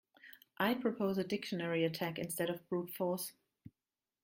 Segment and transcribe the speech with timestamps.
[0.57, 3.33] I'd propose a dictionary attack instead of brute force.